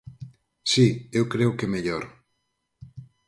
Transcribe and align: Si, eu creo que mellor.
Si, 0.71 0.87
eu 1.19 1.23
creo 1.33 1.51
que 1.57 1.71
mellor. 1.73 2.03